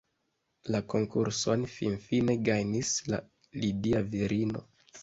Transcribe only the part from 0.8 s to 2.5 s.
konkurson finfine